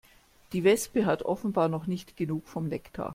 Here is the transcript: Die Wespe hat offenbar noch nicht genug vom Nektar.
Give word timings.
Die 0.51 0.63
Wespe 0.63 1.05
hat 1.05 1.21
offenbar 1.21 1.67
noch 1.69 1.85
nicht 1.85 2.17
genug 2.17 2.47
vom 2.47 2.67
Nektar. 2.67 3.09